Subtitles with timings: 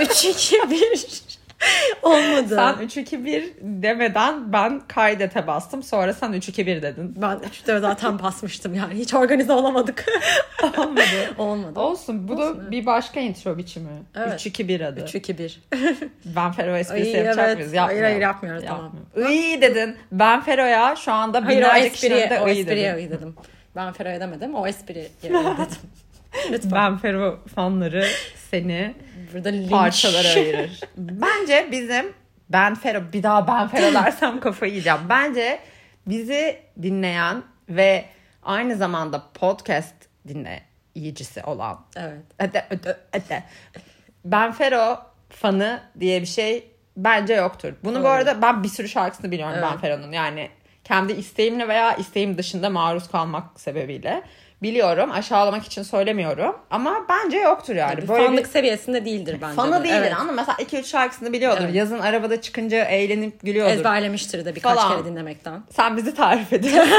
[0.00, 1.22] 3 2 1
[2.02, 2.48] Olmadı.
[2.48, 5.82] Sen 3-2-1 demeden ben kaydete bastım.
[5.82, 7.14] Sonra sen 3-2-1 dedin.
[7.22, 8.94] Ben 3'te zaten basmıştım yani.
[8.94, 10.04] Hiç organize olamadık.
[10.78, 11.34] Olmadı.
[11.38, 11.80] Olmadı.
[11.80, 12.28] Olsun.
[12.28, 13.90] Bu Olsun, da bir başka intro biçimi.
[14.16, 14.46] Evet.
[14.46, 15.00] 3-2-1 adı.
[15.00, 15.62] 3 2 1.
[16.24, 17.56] Ben Fero esprisi Ay, yapacak evet.
[17.56, 17.72] mıyız?
[17.72, 18.04] Hayır, Yapmıyorum.
[18.10, 18.92] hayır, yapmıyoruz, tamam.
[19.30, 19.96] İyi dedin.
[20.12, 23.10] Ben Fero'ya şu anda Hayır binlerce kişinin de o espriye dedim.
[23.10, 23.34] dedim.
[23.76, 24.54] Ben Fero'ya demedim.
[24.54, 25.36] O espriye dedim.
[26.50, 26.72] Lütfen.
[26.72, 28.06] Ben Fero fanları
[28.54, 28.94] seni
[29.32, 30.80] Burada parçalara ayırır.
[30.96, 32.12] Bence bizim
[32.48, 34.98] ben Fero bir daha ben Fero dersem kafayı yiyeceğim.
[35.08, 35.58] Bence
[36.06, 38.04] bizi dinleyen ve
[38.42, 39.94] aynı zamanda podcast
[40.28, 42.22] dinleyicisi olan Evet.
[42.38, 43.44] Hadi, hadi, hadi.
[44.24, 44.98] Ben Fero
[45.30, 47.72] fanı diye bir şey bence yoktur.
[47.84, 48.08] Bunu bu Doğru.
[48.08, 49.68] arada ben bir sürü şarkısını biliyorum Evet.
[49.72, 50.12] Ben Fero'nun.
[50.12, 50.50] Yani
[50.84, 54.22] kendi isteğimle veya isteğim dışında maruz kalmak sebebiyle
[54.64, 55.10] biliyorum.
[55.12, 56.56] Aşağılamak için söylemiyorum.
[56.70, 57.96] Ama bence yoktur yani.
[58.02, 59.54] Bir Böyle fanlık bir seviyesinde değildir bence.
[59.56, 59.84] fanı de.
[59.84, 60.14] değildir Evet.
[60.20, 61.64] ama mesela 2-3 şarkısını biliyordur.
[61.64, 61.74] Evet.
[61.74, 63.72] Yazın arabada çıkınca eğlenip gülüyordur.
[63.72, 64.92] Ezberlemiştir de birkaç Falan.
[64.96, 65.62] kere dinlemekten.
[65.70, 66.92] Sen bizi tarif ediyorsun.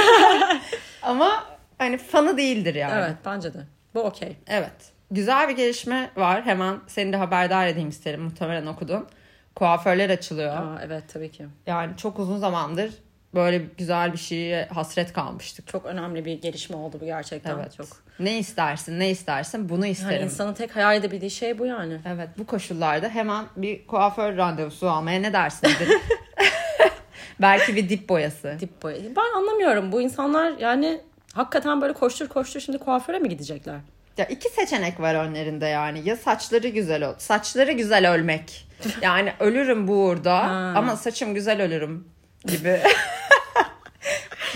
[1.02, 1.44] ama
[1.78, 2.94] hani fanı değildir yani.
[2.96, 3.60] Evet bence de.
[3.96, 4.36] Bu okey.
[4.48, 4.72] Evet.
[5.12, 6.46] Güzel bir gelişme var.
[6.46, 8.22] Hemen seni de haberdar edeyim isterim.
[8.22, 9.08] Muhtemelen okudun.
[9.56, 10.56] Kuaförler açılıyor.
[10.56, 11.46] Aa, evet tabii ki.
[11.68, 12.92] Yani çok uzun zamandır
[13.36, 15.68] böyle güzel bir şeye hasret kalmıştık.
[15.68, 17.56] Çok önemli bir gelişme oldu bu gerçekten.
[17.56, 17.78] Evet.
[17.78, 17.88] Çok.
[18.20, 20.26] Ne istersin, ne istersin bunu Yani isterim.
[20.26, 22.00] insanın tek hayal edebildiği şey bu yani.
[22.08, 25.70] Evet bu koşullarda hemen bir kuaför randevusu almaya ne dersin.
[27.42, 28.58] Belki bir dip boyası.
[28.60, 28.98] Dip boya.
[29.16, 29.92] Ben anlamıyorum.
[29.92, 31.02] Bu insanlar yani
[31.34, 33.80] hakikaten böyle koştur koştur şimdi kuaföre mi gidecekler?
[34.18, 36.02] Ya iki seçenek var önlerinde yani.
[36.10, 37.14] Ya saçları güzel ol.
[37.18, 38.66] Saçları güzel ölmek.
[39.02, 40.74] Yani ölürüm bu uğurda Ha.
[40.76, 42.08] ama saçım güzel ölürüm
[42.46, 42.80] gibi.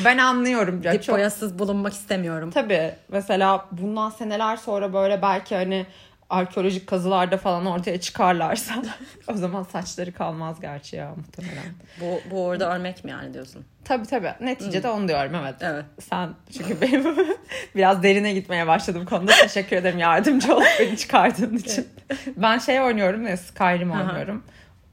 [0.05, 0.81] ben anlıyorum.
[0.83, 2.51] Ya Dip çok- boyasız bulunmak istemiyorum.
[2.51, 5.85] Tabii mesela bundan seneler sonra böyle belki hani
[6.29, 8.73] arkeolojik kazılarda falan ortaya çıkarlarsa
[9.27, 11.63] o zaman saçları kalmaz gerçi ya muhtemelen.
[12.01, 13.65] Bu, bu orada ölmek mi yani diyorsun?
[13.83, 14.33] Tabii tabii.
[14.41, 15.55] Neticede onu diyorum evet.
[15.61, 15.85] Evet.
[16.09, 17.15] Sen çünkü benim
[17.75, 19.31] biraz derine gitmeye başladım konuda.
[19.41, 21.87] Teşekkür ederim yardımcı olup beni çıkardığın için.
[22.37, 24.01] Ben şey oynuyorum ya Skyrim Aha.
[24.07, 24.43] oynuyorum.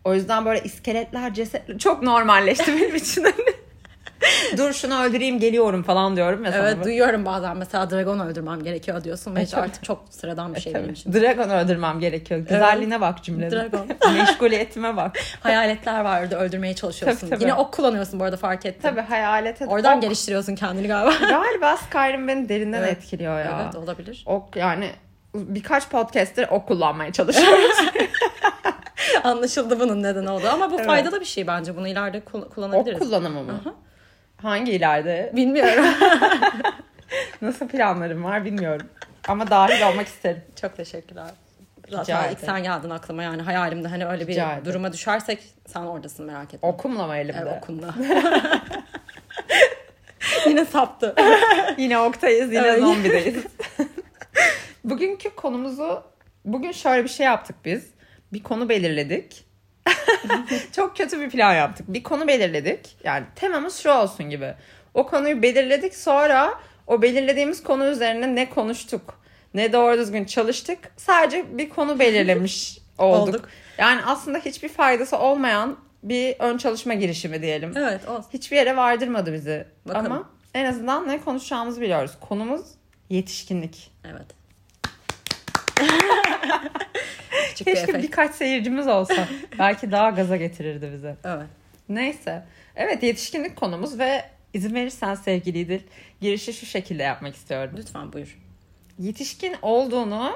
[0.04, 3.26] O yüzden böyle iskeletler, cesetler çok normalleşti benim için.
[4.56, 6.68] Dur şunu öldüreyim geliyorum falan diyorum ya sana.
[6.68, 9.60] Evet duyuyorum bazen mesela dragon öldürmem gerekiyor diyorsun ve hiç tabii.
[9.64, 11.12] artık çok sıradan bir şey benim için.
[11.12, 12.40] Dragon öldürmem gerekiyor.
[12.40, 13.50] Güzelliğine bak cümlenin.
[13.50, 13.86] Dragon.
[14.14, 15.16] Meşguliyetime bak.
[15.40, 17.20] Hayaletler var orada öldürmeye çalışıyorsun.
[17.20, 17.42] Tabii, tabii.
[17.42, 18.82] Yine ok kullanıyorsun bu arada fark ettim.
[18.82, 19.66] Tabii hayalete.
[19.66, 21.14] Oradan ok- geliştiriyorsun kendini galiba.
[21.28, 22.92] Galiba Skyrim beni derinden Evet.
[22.92, 23.60] etkiliyor ya.
[23.64, 24.22] evet olabilir.
[24.26, 24.90] Ok yani
[25.34, 27.76] birkaç podcaster ok kullanmaya çalışıyoruz.
[29.24, 30.86] Anlaşıldı bunun neden oldu ama bu Evet.
[30.86, 31.76] faydalı bir şey bence.
[31.76, 32.98] Bunu ileride kul- ok kullanabiliriz.
[32.98, 33.60] kullanımı mı?
[34.36, 35.32] Hangi ileride?
[35.36, 35.84] Bilmiyorum.
[37.42, 38.86] Nasıl planlarım var bilmiyorum.
[39.28, 40.42] Ama dahil olmak isterim.
[40.60, 41.26] Çok teşekkürler.
[41.86, 42.46] Rica Zaten ilk ederim.
[42.46, 46.68] sen geldin aklıma yani hayalimde hani öyle bir Rica duruma düşersek sen oradasın merak etme.
[46.68, 47.38] Okumla mı elimde?
[47.42, 47.94] Evet, okunla.
[50.46, 51.14] Yine saptı.
[51.78, 52.80] Yine oktayız, yine Evet.
[52.80, 53.44] zombideyiz.
[54.84, 56.02] Bugünkü konumuzu,
[56.44, 57.90] bugün şöyle bir şey yaptık biz.
[58.32, 59.45] Bir konu belirledik.
[60.72, 61.86] Çok kötü bir plan yaptık.
[61.88, 62.96] Bir konu belirledik.
[63.04, 64.54] Yani temamız şu olsun gibi.
[64.94, 66.54] O konuyu belirledik sonra
[66.86, 69.20] o belirlediğimiz konu üzerine ne konuştuk,
[69.54, 70.78] ne doğru düzgün çalıştık.
[70.96, 73.28] Sadece bir konu belirlemiş olduk.
[73.28, 73.48] Olduk.
[73.78, 77.72] Yani aslında hiçbir faydası olmayan bir ön çalışma girişimi diyelim.
[77.76, 78.30] Evet olsun.
[78.32, 79.66] Hiçbir yere vardırmadı bizi.
[79.88, 80.12] Bakalım.
[80.12, 82.12] Ama en azından ne konuşacağımızı biliyoruz.
[82.20, 82.66] Konumuz
[83.10, 83.92] yetişkinlik.
[84.04, 84.26] Evet.
[87.58, 88.04] Küçük bir Keşke efekt.
[88.04, 89.28] birkaç seyircimiz olsa.
[89.58, 91.14] Belki daha gaza getirirdi bizi.
[91.24, 91.46] Evet.
[91.88, 92.44] Neyse.
[92.76, 94.24] Evet yetişkinlik konumuz ve
[94.54, 95.80] izin verirsen sevgili İdil
[96.20, 97.74] girişi şu şekilde yapmak istiyorum.
[97.76, 98.38] Lütfen buyur.
[98.98, 100.32] Yetişkin olduğunu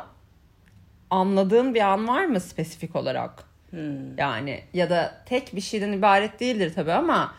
[1.10, 3.44] anladığın bir an var mı spesifik olarak?
[3.70, 4.18] Hmm.
[4.18, 7.34] Yani ya da tek bir şeyden ibaret değildir tabii ama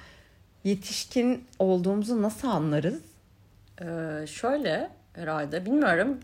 [0.64, 3.02] yetişkin olduğumuzu nasıl anlarız?
[3.81, 6.20] Ee, şöyle herhalde bilmiyorum.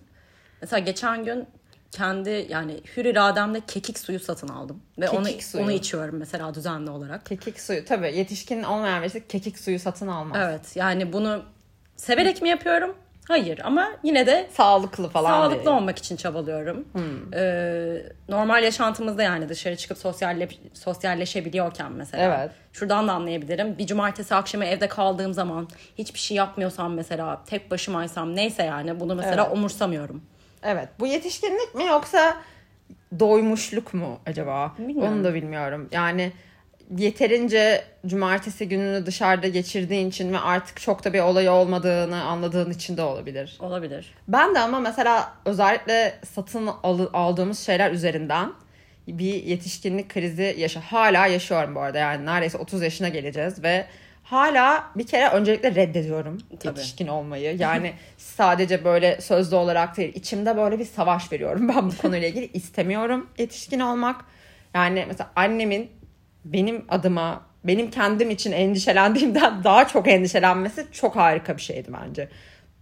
[0.62, 1.46] Mesela geçen gün
[1.92, 4.82] kendi yani hür irademle kekik suyu satın aldım.
[5.00, 5.64] Ve Kekik onu, suyu.
[5.64, 7.26] onu içiyorum mesela düzenli olarak.
[7.26, 7.86] Kekik suyu.
[7.86, 10.38] Tabii yetişkin olmayan birisi kekik suyu satın almaz.
[10.42, 11.44] Evet yani bunu
[11.96, 12.96] severek mi yapıyorum?
[13.28, 15.70] Hayır ama yine de Sağlıklı falan sağlıklı diye.
[15.76, 16.86] olmak için çabalıyorum.
[17.34, 17.96] Ee,
[18.30, 22.24] normal yaşantımızda yani dışarı çıkıp sosyalle, sosyalleşebiliyorken mesela.
[22.40, 22.52] Evet.
[22.74, 23.78] Şuradan da anlayabilirim.
[23.78, 25.68] Bir cumartesi akşamı evde kaldığım zaman
[25.98, 29.58] hiçbir şey yapmıyorsam mesela tek başımaysam neyse yani bunu mesela Evet.
[29.58, 30.22] umursamıyorum.
[30.64, 30.90] Evet.
[31.00, 32.38] Bu yetişkinlik mi yoksa
[33.20, 34.74] doymuşluk mu acaba?
[34.80, 35.14] Bilmiyorum.
[35.14, 35.90] Onu da bilmiyorum.
[35.92, 36.32] Yani
[36.98, 42.98] yeterince cumartesi gününü dışarıda geçirdiğin için ve artık çok da bir olay olmadığını anladığın için
[42.98, 43.58] de olabilir.
[43.60, 44.14] Olabilir.
[44.28, 48.52] Ben de ama mesela özellikle satın al- aldığımız şeyler üzerinden
[49.08, 53.86] bir yetişkinlik krizi yaşa hala yaşıyorum bu arada yani neredeyse 30 yaşına geleceğiz ve
[54.30, 56.68] hala bir kere öncelikle reddediyorum Tabii.
[56.68, 57.58] yetişkin olmayı.
[57.58, 62.46] Yani sadece böyle sözlü olarak değil içimde böyle bir savaş veriyorum ben bu konuyla ilgili
[62.54, 64.26] istemiyorum yetişkin olmak.
[64.74, 65.92] Yani mesela annemin
[66.46, 72.30] benim adıma benim kendim için endişelendiğimden daha çok endişelenmesi çok harika bir şeydi bence.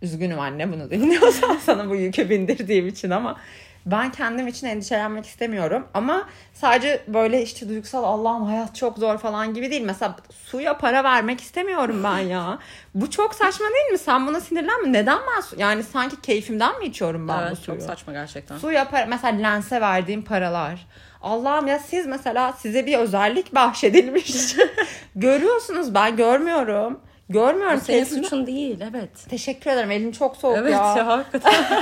[0.02, 3.38] Üzgünüm anne bunu dinliyorsan sana bu yükü bindirdiğim için ama
[3.86, 5.88] ben kendim için endişelenmek istemiyorum.
[5.94, 9.82] Ama sadece böyle işte duygusal Allah'ım hayat çok zor falan gibi değil.
[9.82, 10.16] Mesela
[10.46, 12.60] suya para vermek istemiyorum ben ya.
[12.96, 13.98] bu çok saçma değil mi?
[13.98, 14.94] Sen buna sinirlenme.
[14.94, 15.56] Neden ben su?
[15.60, 17.78] Yani sanki keyfimden mi içiyorum ben bu Evet suyu?
[17.78, 18.58] çok saçma gerçekten.
[18.58, 20.88] Suya para, mesela lense verdiğim paralar.
[21.22, 24.56] Allah'ım ya siz mesela size bir özellik bahşedilmiş.
[25.16, 27.00] Görüyorsunuz ben görmüyorum.
[27.30, 27.82] Görmüyorum.
[27.82, 29.10] Senin keyfimden- suçun değil evet.
[29.30, 29.92] Teşekkür ederim.
[29.92, 30.96] Elim çok soğuk Evet ya.
[30.98, 31.54] ya, hakikaten.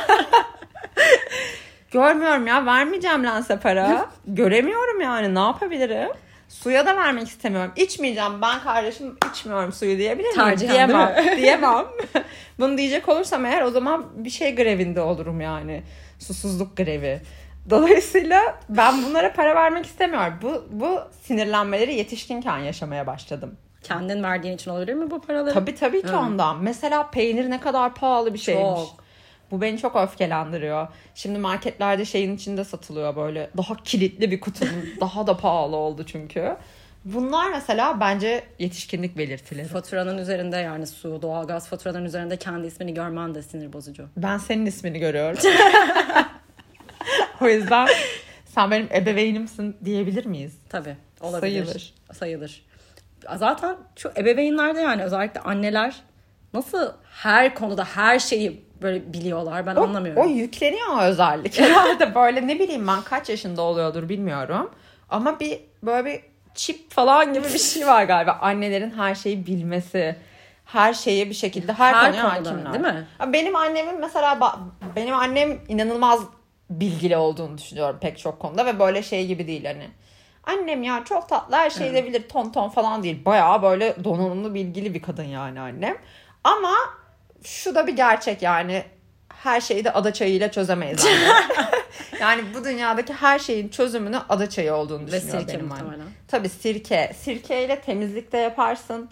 [1.94, 2.66] Görmüyorum ya.
[2.66, 4.10] Vermeyeceğim lense para.
[4.28, 5.36] Göremiyorum yani.
[5.36, 6.10] Ne yapabilirim?
[6.50, 7.72] Suya da vermek istemiyorum.
[7.76, 8.42] İçmeyeceğim.
[8.42, 10.36] Ben kardeşim içmiyorum suyu diyebilir miyim?
[10.36, 11.38] Tercihen, Diyemem.
[11.38, 11.86] Diyemem.
[12.60, 15.84] Bunu diyecek olursam eğer o zaman bir şey grevinde olurum yani.
[16.20, 17.22] Susuzluk grevi.
[17.70, 20.34] Dolayısıyla ben bunlara para vermek istemiyorum.
[20.42, 23.58] Bu, bu sinirlenmeleri yetişkinken yaşamaya başladım.
[23.84, 25.54] Kendin verdiğin için olabilir mi bu paraları?
[25.54, 26.18] Tabii tabii ki Hı.
[26.18, 26.64] ondan.
[26.64, 28.80] Mesela peynir ne kadar pahalı bir şeymiş.
[28.80, 29.03] Çok.
[29.54, 30.88] Bu beni çok öfkelendiriyor.
[31.16, 33.50] Şimdi marketlerde şeyin içinde satılıyor böyle.
[33.58, 34.90] Daha kilitli bir kutunun.
[35.02, 36.56] daha da pahalı oldu çünkü.
[37.06, 39.68] Bunlar mesela bence yetişkinlik belirtileri.
[39.68, 44.08] Faturanın üzerinde yani su, doğalgaz faturalarının üzerinde kendi ismini görmen de sinir bozucu.
[44.18, 45.40] Ben senin ismini görüyorum.
[47.42, 47.88] o yüzden
[48.46, 50.58] sen benim ebeveynimsin diyebilir miyiz?
[50.70, 51.66] Tabii olabilir.
[51.66, 51.94] Sayılır.
[52.14, 52.66] Sayılır.
[53.36, 55.96] Zaten şu ebeveynlerde yani özellikle anneler
[56.54, 56.92] nasıl
[57.22, 60.22] her konuda her şeyi böyle biliyorlar ben O, anlamıyorum.
[60.24, 61.60] o yükleniyor özellik.
[61.60, 64.72] Herhalde böyle ne bileyim ben kaç yaşında oluyordur bilmiyorum.
[65.10, 66.22] Ama bir böyle bir
[66.56, 68.38] çip falan gibi bir şey var galiba.
[68.42, 70.16] Annelerin her şeyi bilmesi.
[70.66, 72.74] Her şeye bir şekilde her, Her konuya konuda, hakimler.
[72.74, 73.08] değil mi?
[73.34, 74.60] Benim annemin mesela
[74.96, 76.20] benim annem inanılmaz
[76.70, 79.88] bilgili olduğunu düşünüyorum pek çok konuda ve böyle şey gibi değil hani.
[80.44, 83.26] Annem ya çok tatlı her şeyi de bilir ton ton falan değil.
[83.26, 85.98] Bayağı böyle donanımlı bilgili bir kadın yani annem.
[86.44, 86.74] Ama
[87.44, 88.84] şu da bir gerçek yani
[89.44, 91.06] her şeyi de ada çayıyla çözemeyiz
[92.20, 96.00] yani bu dünyadaki her şeyin çözümünü ada çayı olduğunu Ve düşünüyor sirke benim annem.
[96.28, 97.12] Tabii sirke.
[97.18, 99.10] Sirkeyle temizlik de yaparsın.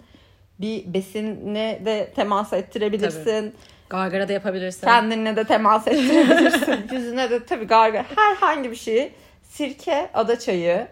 [0.60, 3.54] Bir besine de temas ettirebilirsin.
[3.90, 4.86] Gargara da yapabilirsin.
[4.86, 6.88] Kendinle de temas ettirebilirsin.
[6.92, 8.04] Yüzüne de tabii gargara.
[8.16, 9.12] Herhangi bir şeyi
[9.42, 10.86] sirke, ada çayı.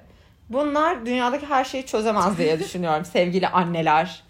[0.49, 4.25] Bunlar dünyadaki her şeyi çözemez diye düşünüyorum sevgili anneler.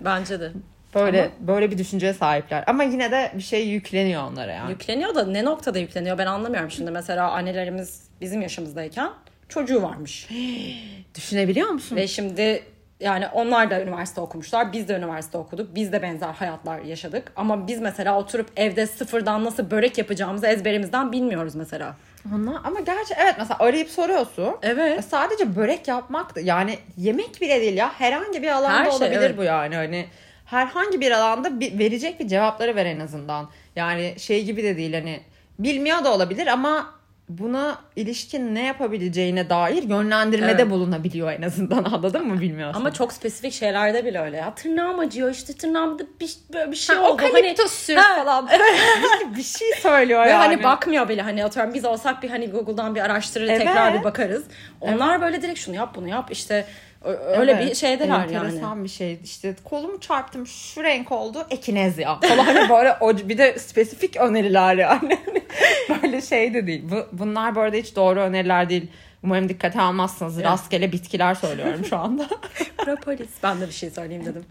[0.00, 0.52] Bence de.
[0.94, 2.64] Böyle böyle bir düşünceye sahipler.
[2.66, 4.70] Ama yine de bir şey yükleniyor onlara yani.
[4.70, 6.70] Yükleniyor da ne noktada yükleniyor ben anlamıyorum.
[6.70, 9.10] Şimdi mesela annelerimiz bizim yaşımızdayken
[9.48, 10.28] çocuğu varmış.
[11.14, 11.96] Düşünebiliyor musun?
[11.96, 12.62] Ve şimdi
[13.00, 14.72] yani onlar da üniversite okumuşlar.
[14.72, 15.74] Biz de üniversite okuduk.
[15.74, 17.32] Biz de benzer hayatlar yaşadık.
[17.36, 21.96] Ama biz mesela oturup evde sıfırdan nasıl börek yapacağımızı ezberimizden bilmiyoruz mesela.
[22.34, 24.56] Ama, ama gerçi evet mesela arayıp soruyorsun.
[24.62, 25.04] Evet.
[25.04, 29.20] Sadece börek yapmak da yani yemek bile değil ya herhangi bir alanda Her şey, olabilir
[29.20, 29.38] evet.
[29.38, 30.06] bu yani hani
[30.50, 33.48] herhangi bir alanda bir, verecek bir cevapları ver en azından.
[33.76, 35.20] Yani şey gibi de değil hani
[35.58, 36.98] bilmiyor da olabilir ama
[37.28, 40.70] buna ilişkin ne yapabileceğine dair yönlendirmede Evet.
[40.70, 42.80] bulunabiliyor en azından anladın mı bilmiyorsun.
[42.80, 44.54] Ama çok spesifik şeylerde bile öyle ya.
[44.54, 47.12] Tırnağım acıyor işte tırnağımda bir, böyle bir şey ha, oldu.
[47.12, 48.48] okaliptus sür Ha, falan.
[49.30, 50.44] bir, bir şey söylüyor Ve yani.
[50.44, 53.58] hani bakmıyor bile hani atıyorum biz olsak bir hani Google'dan bir araştırır Evet.
[53.58, 54.44] tekrar bir bakarız.
[54.80, 56.66] Onlar böyle direkt şunu yap bunu yap işte
[57.04, 57.70] öyle Evet.
[57.70, 58.34] bir şeydeler yani.
[58.34, 59.18] Enteresan bir şey.
[59.24, 64.76] İşte kolumu çarptım şu renk oldu ekinezya falan hani böyle o, bir de spesifik öneriler
[64.76, 65.18] yani.
[66.02, 66.82] böyle şey de değil.
[66.90, 68.86] Bu, bunlar bu arada hiç doğru öneriler değil.
[69.24, 70.36] Umarım dikkate almazsınız.
[70.38, 70.46] Evet.
[70.46, 72.28] Rastgele bitkiler söylüyorum şu anda.
[72.76, 73.28] Propolis.
[73.42, 74.44] Ben de bir şey söyleyeyim dedim.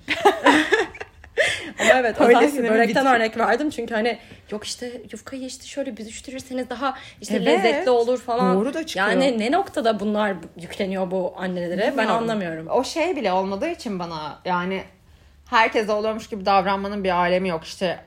[1.80, 3.16] Ama evet özellikle börekten bitki.
[3.16, 3.70] örnek verdim.
[3.70, 4.18] Çünkü hani
[4.52, 7.48] yok işte yufkayı işte şöyle büzüştürürseniz daha işte Evet.
[7.48, 8.56] lezzetli olur falan.
[8.56, 9.08] Doğru da çıkıyor.
[9.08, 12.68] Yani ne noktada bunlar yükleniyor bu annelere ben anlamıyorum.
[12.68, 14.84] O şey bile olmadığı için bana yani
[15.50, 17.64] herkese oluyormuş gibi davranmanın bir alemi yok.
[17.64, 18.00] İşte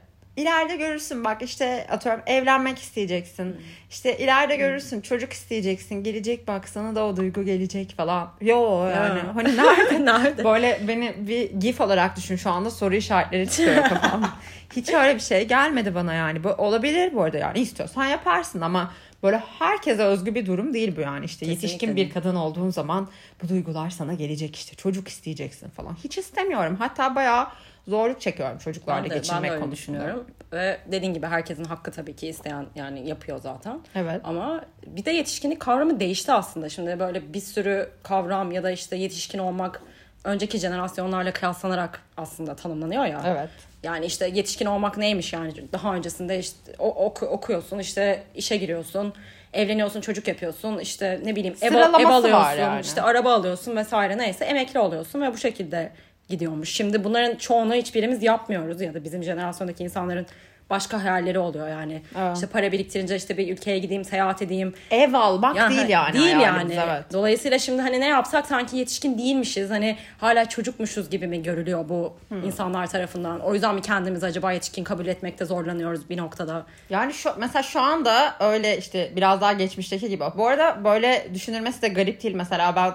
[0.42, 3.56] ileride görürsün bak işte atıyorum evlenmek isteyeceksin.
[3.90, 6.04] İşte ileride görürsün çocuk isteyeceksin.
[6.04, 8.30] Gelecek bak sana da o duygu gelecek falan.
[8.40, 9.34] Yo yani Ya.
[9.34, 10.04] hani nerede?
[10.04, 10.44] Nerede?
[10.44, 14.28] Böyle beni bir gif olarak düşün şu anda soru işaretleri çıkıyor kafamda.
[14.76, 16.44] Hiç öyle bir şey gelmedi bana yani.
[16.44, 18.92] Bu olabilir bu arada yani istiyorsan yaparsın ama
[19.22, 21.24] Böyle herkese özgü bir durum değil bu yani.
[21.24, 23.08] işte Kesinlikle yetişkin bir kadın olduğun zaman
[23.42, 24.76] bu duygular sana gelecek işte.
[24.76, 25.96] Çocuk isteyeceksin falan.
[26.04, 26.76] Hiç istemiyorum.
[26.78, 27.46] Hatta bayağı
[27.88, 29.72] zorluk çekiyorum çocuklarla Ben de, ben geçinmek de öyle konusunda.
[29.76, 30.26] düşünüyorum.
[30.52, 33.80] Ve dediğin gibi herkesin hakkı tabii ki isteyen yani yapıyor zaten.
[33.94, 34.20] Evet.
[34.24, 36.68] Ama bir de yetişkinlik kavramı değişti aslında.
[36.68, 39.82] Şimdi böyle bir sürü kavram ya da işte yetişkin olmak
[40.24, 43.22] önceki jenerasyonlarla kıyaslanarak aslında tanımlanıyor ya.
[43.26, 43.48] Evet.
[43.82, 49.12] Yani işte yetişkin olmak neymiş yani daha öncesinde işte o- oku- okuyorsun işte işe giriyorsun
[49.52, 52.28] evleniyorsun çocuk yapıyorsun işte ne bileyim ev, ev alıyorsun
[52.60, 52.80] yani.
[52.80, 55.92] işte araba alıyorsun vesaire neyse emekli oluyorsun ve bu şekilde
[56.30, 56.68] gidiyormuş.
[56.72, 60.26] Şimdi bunların çoğunu hiçbirimiz yapmıyoruz ya da bizim jenerasyondaki insanların
[60.70, 62.02] başka hayalleri oluyor yani.
[62.18, 62.34] Evet.
[62.34, 66.12] İşte para biriktirince işte bir ülkeye gideyim seyahat edeyim Ev almak yani değil yani.
[66.14, 66.78] Değil yani.
[66.86, 67.04] Evet.
[67.12, 69.70] Dolayısıyla şimdi hani ne yapsak sanki yetişkin değilmişiz.
[69.70, 72.42] Hani hala çocukmuşuz gibi mi görülüyor bu Hmm.
[72.44, 73.40] insanlar tarafından?
[73.40, 76.66] O yüzden mi kendimizi acaba yetişkin kabul etmekte zorlanıyoruz bir noktada?
[76.90, 80.24] Yani şu mesela şu anda öyle işte biraz daha geçmişteki gibi.
[80.36, 82.34] Bu arada böyle düşünülmesi de garip değil.
[82.34, 82.92] Mesela ben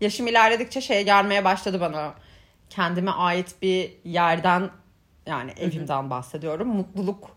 [0.00, 2.14] yaşım ilerledikçe şey gelmeye başladı bana.
[2.70, 4.70] Kendime ait bir yerden
[5.26, 6.68] yani evimden bahsediyorum.
[6.68, 7.28] Mutluluk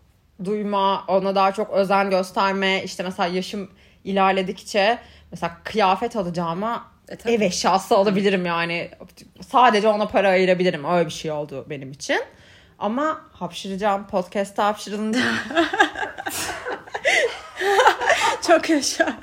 [0.44, 2.82] duyma, ona daha çok özen gösterme.
[2.84, 3.70] işte mesela yaşım
[4.04, 4.98] ilerledikçe
[5.30, 7.32] mesela kıyafet alacağıma E, tabii.
[7.32, 8.90] ev eşyası alabilirim yani.
[9.48, 10.84] Sadece ona para ayırabilirim.
[10.84, 12.20] Öyle bir şey oldu benim için.
[12.78, 14.06] Ama hapşıracağım.
[14.06, 15.20] Podcast'ta hapşırılınca
[18.46, 19.20] Çok yaşa.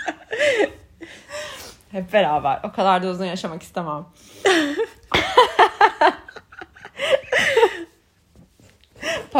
[1.91, 2.59] Hep beraber.
[2.63, 4.05] O kadar da uzun yaşamak istemem.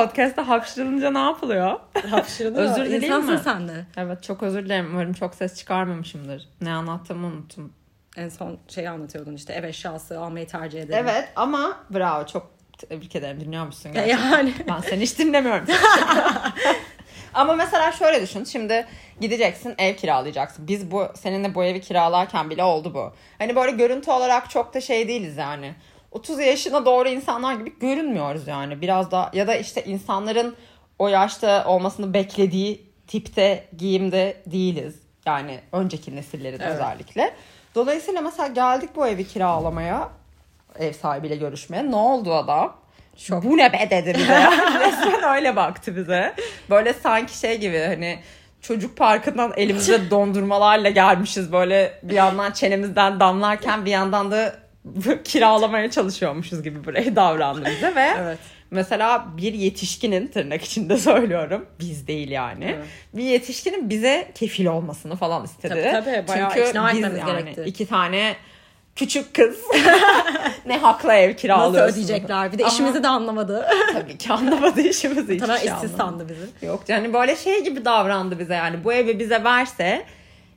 [0.06, 1.80] Podcast'ta hapşırılınca ne yapılıyor?
[2.10, 3.40] Hapşırdı Özür dileyim mi?
[3.44, 3.86] sen de.
[3.98, 4.88] Evet çok özür dilerim.
[4.92, 6.50] Umarım çok ses çıkarmamışımdır.
[6.62, 7.74] Ne anlattığımı unuttum.
[8.18, 11.06] En son şeyi anlatıyordun işte ev eşyası almayı tercih ederim.
[11.10, 13.40] Evet ama bravo çok tebrik ederim.
[13.40, 14.32] Dinliyor musun E gerçekten?
[14.32, 14.54] Yani.
[14.68, 15.66] Ben seni hiç dinlemiyorum.
[17.34, 18.44] Ama mesela şöyle düşün.
[18.44, 18.86] Şimdi
[19.22, 20.68] gideceksin ev kiralayacaksın.
[20.68, 23.14] Biz bu seninle bu evi kiralarken bile oldu bu.
[23.38, 25.74] Hani böyle görüntü olarak çok da şey değiliz yani.
[26.12, 28.82] 30 yaşına doğru insanlar gibi görünmüyoruz yani.
[28.82, 30.56] Biraz da ya da işte insanların
[31.00, 34.96] o yaşta olmasını beklediği tipte giyimde değiliz.
[35.26, 36.74] Yani önceki nesillerin Evet.
[36.74, 37.34] özellikle.
[37.76, 40.10] Dolayısıyla mesela geldik bu evi kiralamaya
[40.80, 41.92] ev sahibiyle görüşmeye.
[41.92, 42.76] Ne oldu adam?
[43.32, 44.44] Bu ne be dedi bize.
[44.80, 46.36] Resmen öyle baktı bize.
[46.70, 48.20] Böyle sanki şey gibi hani
[48.62, 51.52] çocuk parkından elimizde dondurmalarla gelmişiz.
[51.52, 54.56] Böyle bir yandan çenemizden damlarken bir yandan da
[55.24, 58.38] kiralamaya çalışıyormuşuz gibi buraya davrandı bize ve Evet.
[58.72, 62.86] mesela bir yetişkinin tırnak içinde söylüyorum biz değil yani Evet.
[63.14, 65.90] bir yetişkinin bize kefil olmasını falan istedi.
[65.92, 66.28] Tabii, tabii.
[66.28, 67.64] Bayağı Çünkü ikna biz yani gerekti.
[67.66, 68.36] iki tane
[68.96, 69.58] küçük kız
[70.66, 71.94] ne hakla ev Nasıl kiralıyorsun.
[71.94, 72.52] ödeyecekler?
[72.54, 73.66] Bir de Ama işimizi de anlamadı.
[73.94, 76.66] tabii ki anlamadı işimizi hiç Tamamen şey işsiz sandı bizi.
[76.66, 80.06] Yok yani böyle şey gibi davrandı bize yani bu evi bize verse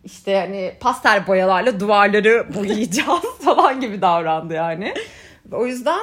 [0.04, 4.94] işte hani pastel boyalarla duvarları boyayacağız falan gibi davrandı yani.
[5.52, 6.00] O yüzden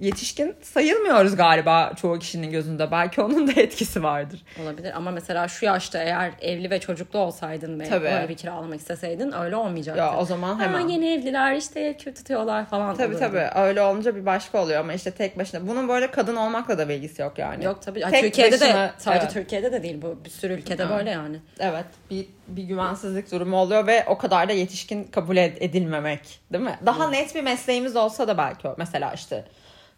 [0.00, 2.90] yetişkin sayılmıyoruz galiba çoğu kişinin gözünde.
[2.90, 4.42] Belki onun da etkisi vardır.
[4.62, 8.06] Olabilir ama mesela şu yaşta eğer evli ve çocuklu olsaydın ve Tabii.
[8.06, 9.98] o evi kiralamak isteseydin öyle olmayacaktı.
[10.00, 10.88] Ya o zaman hemen.
[10.88, 12.96] yeni evliler işte ev tutuyorlar falan.
[12.96, 13.18] Tabii olurdu.
[13.18, 15.68] tabii öyle olunca bir başka oluyor ama işte tek başına.
[15.68, 17.64] Bunun böyle kadın olmakla da bir ilgisi yok yani.
[17.64, 18.00] Yok tabii.
[18.10, 19.32] Tek Türkiye'de de başına- sadece evet.
[19.34, 20.18] Türkiye'de de değil bu.
[20.24, 20.92] Bir sürü ülkede Evet.
[20.98, 21.36] böyle yani.
[21.60, 26.20] Evet bir, bir güvensizlik durumu oluyor ve o kadar da yetişkin kabul ed- edilmemek
[26.52, 26.78] değil mi?
[26.86, 28.74] Daha net bir mesleğimiz olsa da belki o.
[28.78, 29.44] Mesela işte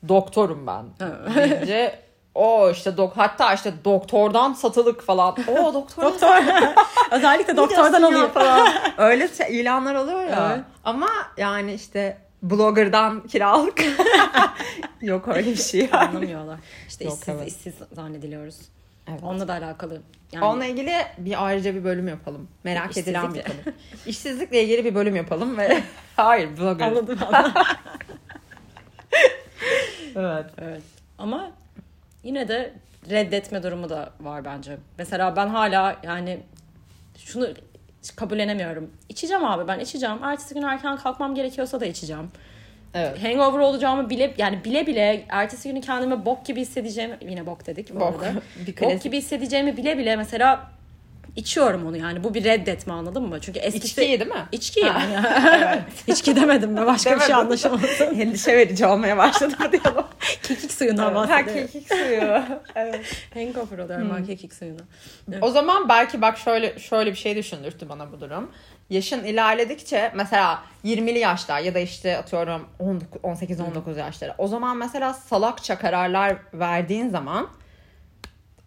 [0.08, 0.84] doktorum ben
[1.34, 1.98] deyince
[2.34, 5.36] o işte dok hatta işte doktordan satılık falan.
[5.48, 6.02] O doktor.
[6.02, 6.36] Doktor.
[7.10, 8.30] Özellikle doktordan ya alayım.
[8.30, 8.68] falan.
[8.98, 10.52] Öyle şey- ilanlar oluyor ya.
[10.54, 10.64] Evet.
[10.84, 13.82] Ama yani işte blogger'dan kiralık.
[15.00, 15.94] Yok öyle bir şey yani.
[16.08, 16.58] Anlamıyorlar.
[16.88, 17.48] İşte Yok, işsiz, evet.
[17.48, 18.56] işsiz zannediliyoruz.
[19.10, 19.20] Evet.
[19.22, 20.00] Onunla da alakalı.
[20.32, 22.48] Yani Onunla ilgili bir ayrıca bir bölüm yapalım.
[22.64, 23.18] Merak İşsizlikle.
[23.18, 23.74] edilen bir konu.
[24.06, 25.82] İşsizlikle ilgili bir bölüm yapalım ve
[26.16, 26.86] hayır blogger.
[26.86, 27.52] anladım anladım.
[30.16, 30.46] Evet.
[30.58, 30.82] evet.
[31.18, 31.50] Ama
[32.22, 32.72] yine de
[33.10, 34.76] reddetme durumu da var bence.
[34.98, 36.40] Mesela ben hala yani
[37.16, 37.48] şunu
[38.16, 38.90] kabullenemiyorum.
[39.08, 40.24] İçeceğim abi ben içeceğim.
[40.24, 42.30] Ertesi gün erken kalkmam gerekiyorsa da içeceğim.
[42.94, 43.24] Evet.
[43.24, 47.94] Hangover olacağımı bile yani bile bile ertesi günü kendime bok gibi hissedeceğimi yine bok dedik
[47.94, 48.22] bu Bok.
[48.22, 48.40] arada.
[48.80, 50.70] Bok gibi hissedeceğimi bile bile mesela
[51.36, 52.24] içiyorum onu yani.
[52.24, 53.40] Bu bir reddetme anladın mı?
[53.40, 54.46] Çünkü eskisi İçkiyi değil mi?
[54.52, 55.16] İçki yani.
[56.06, 57.46] İçki demedim ben başka bir şey Demedim.
[57.46, 58.04] anlaşılmasın.
[58.20, 60.06] Endişe verici olmaya başladı diyalog.
[60.42, 61.70] Kekik suyundan ha, bahsediyorum.
[61.72, 62.22] kekik suyu.
[62.74, 63.00] Evet.
[63.34, 64.80] Hangover oluyorum ben kekik suyuna.
[65.40, 68.50] O zaman belki bak şöyle şöyle bir şey düşündürttü bana bu durum.
[68.90, 72.68] Yaşın ilerledikçe mesela 20'li yaşlar ya da işte atıyorum
[73.22, 74.34] 18-19 yaşları.
[74.38, 77.48] O zaman mesela salakça kararlar verdiğin zaman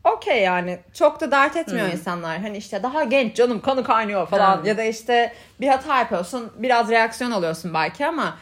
[0.06, 2.40] okey yani çok da dert etmiyor insanlar.
[2.40, 4.68] Hani işte daha genç canım kanı kaynıyor falan Evet.
[4.68, 8.38] ya da işte bir hata yapıyorsun biraz reaksiyon alıyorsun belki ama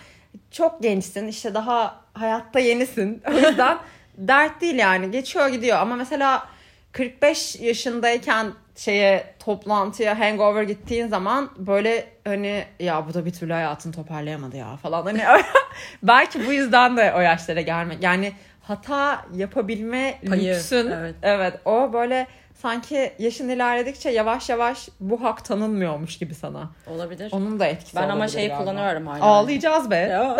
[0.52, 3.24] çok gençsin işte daha hayatta yenisin.
[3.30, 3.78] O yüzden
[4.18, 6.48] dert değil yani geçiyor gidiyor ama mesela
[6.92, 13.94] 45 yaşındayken şeye toplantıya hangover gittiğin zaman böyle hani ya bu da bir türlü hayatını
[13.94, 15.22] toparlayamadı ya falan hani
[16.04, 21.16] belki bu yüzden de o yaşlara gelmek yani hata yapabilme Payı, lüksün evet.
[21.22, 26.70] evet o böyle sanki yaşın ilerledikçe yavaş yavaş bu hak tanınmıyormuş gibi sana.
[26.88, 27.30] Olabilir.
[27.32, 28.64] Onun da etkisi Ben ama olabilir şey galiba.
[28.64, 29.24] kullanıyorum hala.
[29.24, 30.20] Ağlayacağız be.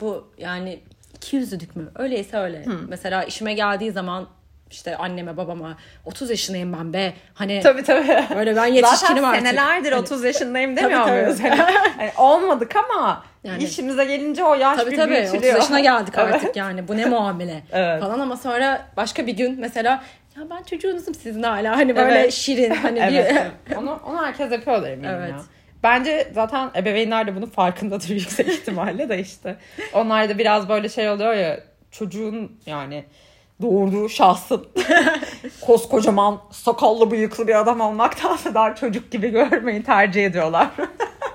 [0.00, 0.80] Bu yani
[1.14, 1.90] iki yüzlülük mü?
[1.94, 2.64] Öyleyse öyle.
[2.88, 4.26] Mesela işime geldiği zaman
[4.70, 7.12] işte anneme babama 30 yaşındayım ben be.
[7.34, 8.24] Hani Tabii tabii.
[8.36, 9.48] böyle ben yetişkinim Zaten artık.
[9.48, 11.22] senelerdir Hani- 30 yaşındayım demiyor Tabii, tabii.
[11.22, 11.40] muyuz?
[11.42, 11.56] Hani,
[11.96, 15.54] hani olmadık ama Yani- işimize gelince o yaş Tabii bir tabii 30 büyütülüyor.
[15.56, 16.34] yaşına geldik Evet.
[16.34, 16.88] artık yani.
[16.88, 18.00] Bu ne muamele Evet.
[18.02, 20.02] falan ama sonra başka bir gün mesela
[20.36, 22.32] ya ben çocuğunuzum sizin hala hani böyle Evet.
[22.32, 23.50] şirin hani Evet, bir evet.
[23.78, 25.30] Onu, onu herkes yapıyorlar eminim Evet.
[25.30, 25.36] ya.
[25.82, 29.56] Bence zaten ebeveynler de bunun farkındadır yüksek ihtimalle de işte.
[29.92, 33.04] Onlar da biraz böyle şey oluyor ya çocuğun yani
[33.62, 34.66] doğurduğu şahsın
[35.60, 40.68] koskocaman sakallı bıyıklı bir adam olmaktansa daha çocuk gibi görmeyi tercih ediyorlar.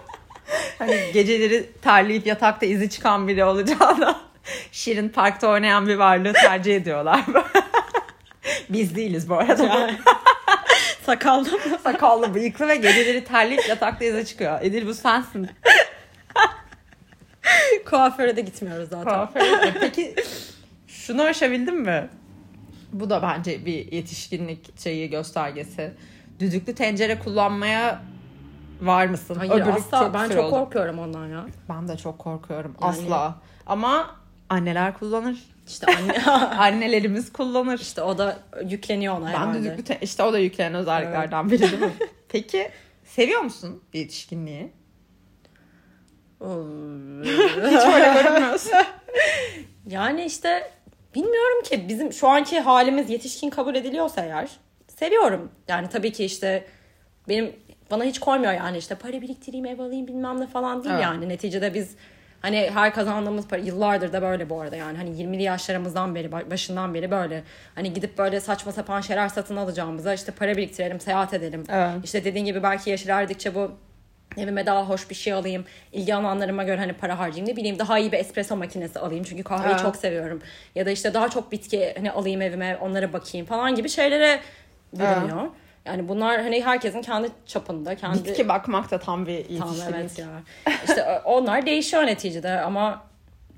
[0.80, 4.22] hani geceleri terleyip yatakta izi çıkan biri olacağına
[4.72, 7.25] Şirin Park'ta oynayan bir varlığı tercih ediyorlar.
[8.70, 9.92] Biz değiliz bu arada.
[11.06, 11.60] sakallı.
[11.84, 14.60] Sakallı, bıyıklı ve geceleri terleyip yatakta ize çıkıyor.
[14.62, 15.50] Edil bu sensin.
[17.90, 19.04] Kuaföre de gitmiyoruz zaten.
[19.04, 19.42] Kuaför.
[19.80, 20.16] Peki
[21.05, 22.10] şunu aşabildin mi?
[22.93, 25.91] Bu da bence bir yetişkinlik şeyi göstergesi.
[26.39, 28.01] Düdüklü tencere kullanmaya
[28.81, 29.36] var mısın?
[29.36, 30.51] Hayır Öbürü asla ben küfür çok oldu.
[30.55, 31.46] korkuyorum ondan ya.
[31.70, 32.75] Ben de çok korkuyorum.
[32.81, 33.36] Yani- Asla.
[33.67, 34.15] Ama
[34.50, 35.38] anneler kullanır.
[35.67, 36.24] İşte anne
[36.58, 37.79] Annelerimiz kullanır.
[37.79, 39.60] işte o da yükleniyor ona Ben herhalde.
[39.63, 41.93] düdüklü te- işte o da yüklenen özelliklerden biri değil mi?
[42.29, 42.70] Peki
[43.03, 44.72] seviyor musun yetişkinliği?
[47.72, 48.72] Hiç öyle görünmüyorsun.
[49.88, 50.72] Yani işte
[51.15, 54.50] bilmiyorum ki bizim şu anki halimiz yetişkin kabul ediliyorsa eğer
[54.88, 55.51] seviyorum.
[55.68, 56.65] Yani tabii ki işte
[57.27, 57.56] benim
[57.91, 61.03] bana hiç koymuyor yani işte para biriktireyim ev alayım bilmem ne falan değil Evet.
[61.03, 61.30] yani.
[61.30, 61.96] Neticede biz
[62.41, 66.93] hani her kazandığımız para yıllardır da böyle bu arada yani hani 20'li yaşlarımızdan beri başından
[66.93, 67.43] beri böyle
[67.76, 71.63] hani gidip böyle saçma sapan şeyler satın alacağımıza işte para biriktirelim seyahat edelim.
[71.69, 71.91] Evet.
[72.04, 73.71] İşte dediğin gibi belki yaş ilerledikçe bu
[74.38, 75.65] evime daha hoş bir şey alayım.
[75.91, 79.24] ilgi alanlarıma göre hani para harcayayım ne bileyim daha iyi bir espresso makinesi alayım.
[79.24, 79.82] Çünkü kahveyi Evet.
[79.82, 80.41] çok seviyorum.
[80.76, 84.39] Ya da işte daha çok bitki hani alayım evime onlara bakayım falan gibi şeylere
[84.94, 85.48] bürünüyor.
[85.86, 89.60] Yani bunlar hani herkesin kendi çapında, kendi Bitki bakmak da tam bir yetişkinlik.
[89.78, 90.28] Tamam evet ya.
[90.88, 93.04] İşte onlar değişiyor neticede ama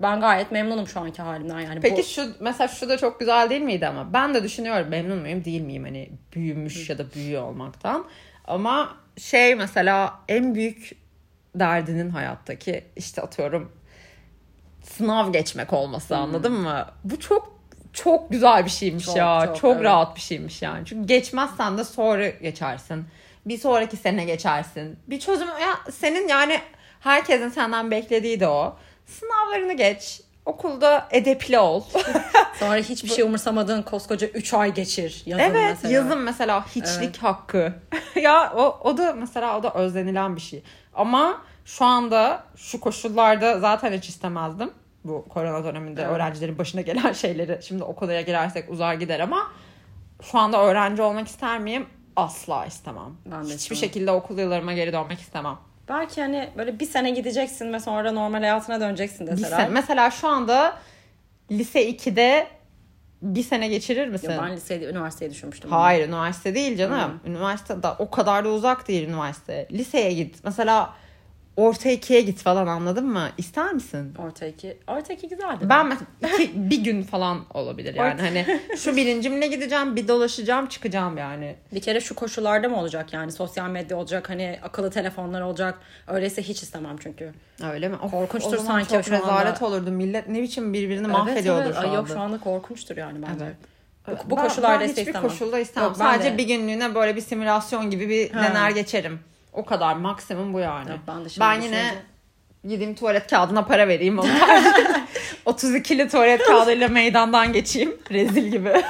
[0.01, 1.79] ben gayet memnunum şu anki halimden yani.
[1.81, 5.17] Peki Bu- şu mesela şu da çok güzel değil miydi ama ben de düşünüyorum memnun
[5.17, 8.05] muyum değil miyim hani büyümüş ya da büyüyor olmaktan.
[8.47, 10.91] Ama şey mesela en büyük
[11.55, 13.71] derdinin hayattaki işte atıyorum
[14.83, 16.85] sınav geçmek olması anladın mı?
[17.03, 17.53] Bu çok
[17.93, 19.43] çok güzel bir şeymiş Çok, ya.
[19.45, 19.83] çok, Çok, evet.
[19.83, 20.85] rahat bir şeymiş yani.
[20.85, 23.05] Çünkü geçmezsen de sonra geçersin.
[23.45, 24.99] Bir sonraki sene geçersin.
[25.07, 26.59] Bir çözüm ya senin yani
[26.99, 28.77] herkesin senden beklediği de o.
[29.05, 30.21] Sınavlarını geç.
[30.45, 31.83] Okulda edepli ol.
[32.59, 35.93] Sonra hiçbir şey umursamadığın koskoca 3 ay geçir yazın evet mesela.
[35.93, 37.73] yazın mesela hiçlik hakkı.
[38.21, 40.63] ya o, o da mesela o da özlenilen bir şey.
[40.93, 44.71] Ama şu anda şu koşullarda zaten hiç istemezdim.
[45.03, 46.11] Bu korona döneminde Evet.
[46.15, 47.59] öğrencilerin başına gelen şeyleri.
[47.63, 49.51] Şimdi o konuya girersek uzar gider ama
[50.31, 51.85] şu anda öğrenci olmak ister miyim?
[52.15, 53.11] Asla istemem.
[53.25, 53.79] Ben Hiçbir istemem.
[53.79, 55.57] şekilde okul yıllarıma geri dönmek istemem.
[55.89, 59.57] Belki hani böyle bir sene gideceksin ve sonra normal hayatına döneceksin Bir deseler.
[59.57, 60.77] sene, mesela şu anda
[61.51, 62.47] lise 2'de
[63.21, 64.31] bir sene geçirir misin?
[64.31, 65.71] Yo, ben liseyde, üniversiteyi düşünmüştüm.
[65.71, 67.19] Hayır üniversite değil canım.
[67.25, 69.67] Üniversite da o kadar da uzak değil üniversite.
[69.71, 70.43] Liseye git.
[70.43, 70.93] Mesela
[71.57, 73.29] orta ikiye git falan anladın mı?
[73.37, 74.13] İster misin?
[74.19, 74.77] Orta iki.
[74.87, 75.65] Orta iki güzeldi.
[75.69, 78.13] Ben mesela iki, bir gün falan olabilir yani.
[78.13, 81.55] Orta- Hani şu bilincimle gideceğim, bir dolaşacağım, çıkacağım yani.
[81.73, 86.41] Bir kere şu koşullarda mı olacak yani sosyal medya olacak hani akıllı telefonlar olacak öyleyse
[86.43, 87.31] hiç istemem çünkü.
[87.71, 87.95] Öyle mi?
[87.95, 89.23] Of, Korkunçtur o sanki çok şu anda.
[89.25, 89.91] rezalet olurdu.
[89.91, 91.95] Millet ne biçim birbirini mahvediyordur evet, şu anda.
[91.95, 93.45] Yok şu anda korkunçtur yani bence.
[93.45, 94.19] Evet.
[94.25, 95.21] Bu, bu Ben- koşullarda ben hiçbir istemem.
[95.21, 95.87] koşulda istemem.
[95.89, 96.37] Yok, Sadece de.
[96.37, 98.43] bir günlüğüne böyle bir simülasyon gibi bir Ha.
[98.43, 99.19] dener geçerim.
[99.53, 100.89] O kadar maksimum bu yani.
[100.89, 101.93] Yok, ben de şimdi ben yine
[102.67, 104.19] gideyim tuvalet kağıdına para vereyim.
[104.19, 105.03] Onun haricinde
[105.45, 107.97] 32'li tuvalet kağıdıyla meydandan geçeyim.
[108.11, 108.73] Rezil gibi.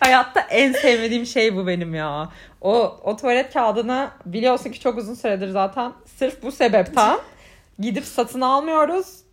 [0.00, 2.28] Hayatta en sevmediğim şey bu benim ya.
[2.60, 7.18] O, o tuvalet kağıdını biliyorsun ki çok uzun süredir zaten sırf bu sebepten
[7.78, 9.23] gidip satın almıyoruz.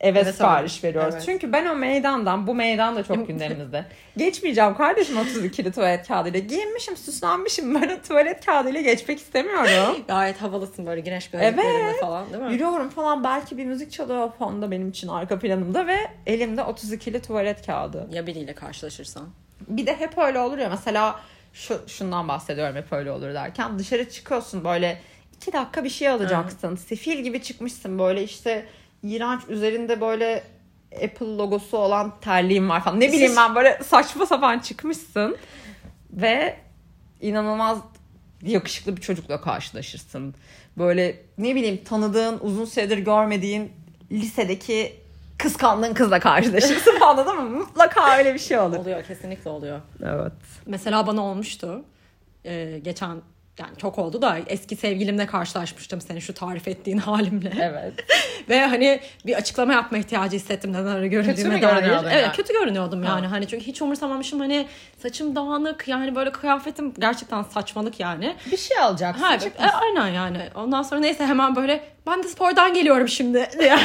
[0.00, 0.88] Eve Evet, sipariş öyle.
[0.88, 1.14] veriyoruz.
[1.14, 1.24] Evet.
[1.26, 3.84] Çünkü ben o meydandan, bu meydan da çok gündemimizde.
[4.16, 6.40] Geçmeyeceğim kardeşim 32'li tuvalet kağıdıyla.
[6.40, 7.74] Giyinmişim, süslenmişim.
[7.74, 9.96] Ben tuvalet kağıdıyla geçmek istemiyorum.
[10.08, 12.00] Gayet havalısın böyle güneş gözlüklerinde Evet.
[12.00, 12.52] falan değil mi?
[12.52, 17.66] Yürüyorum falan belki bir müzik çalıyor fonda benim için arka planımda ve elimde 32'li tuvalet
[17.66, 18.08] kağıdı.
[18.12, 19.28] Ya biriyle karşılaşırsan.
[19.68, 21.20] Bir de hep öyle olur ya mesela
[21.52, 25.00] şu şundan bahsediyorum hep öyle olur derken dışarı çıkıyorsun böyle
[25.36, 26.76] iki dakika bir şey alacaksın.
[26.76, 28.66] Sefil gibi çıkmışsın böyle işte
[29.02, 30.44] iğrenç üzerinde böyle
[31.04, 33.00] Apple logosu olan terliğim var falan.
[33.00, 35.36] Ne bileyim ben böyle saçma sapan çıkmışsın
[36.12, 36.56] ve
[37.20, 37.78] inanılmaz
[38.42, 40.34] yakışıklı bir çocukla karşılaşırsın.
[40.78, 43.72] Böyle ne bileyim tanıdığın uzun süredir görmediğin
[44.12, 44.96] lisedeki
[45.38, 47.50] kıskandığın kızla karşılaşırsın anladın mı?
[47.50, 48.76] Mutlaka öyle bir şey olur.
[48.76, 49.80] Oluyor kesinlikle oluyor.
[50.02, 50.32] Evet.
[50.66, 51.84] Mesela bana olmuştu.
[52.44, 53.16] Ee, geçen
[53.58, 57.52] yani çok oldu da eski sevgilimle karşılaşmıştım senin şu tarif ettiğin halimle.
[57.60, 57.92] Evet.
[58.48, 61.92] Ve hani bir açıklama yapma ihtiyacı hissettim neden öyle göründüğüme dair.
[62.04, 62.32] Evet yani?
[62.32, 63.26] kötü görünüyordum yani.
[63.26, 63.32] Ha.
[63.32, 64.66] Hani çünkü hiç umursamamışım hani
[64.98, 68.36] saçım dağınık yani böyle kıyafetim gerçekten saçmalık yani.
[68.52, 69.22] Bir şey alacaksın.
[69.22, 70.40] Ha, e, aynen yani.
[70.54, 73.76] Ondan sonra neyse hemen böyle ben de spordan geliyorum şimdi diye.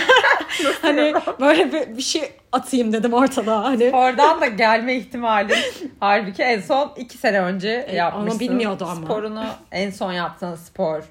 [0.81, 3.63] hani böyle bir, bir şey atayım dedim ortada.
[3.63, 5.55] Hani Oradan da gelme ihtimali.
[5.99, 8.29] Halbuki en son iki sene önce E, yapmışsın.
[8.31, 9.05] ama bilmiyordu ama.
[9.05, 11.03] Sporunu en son yaptığın spor.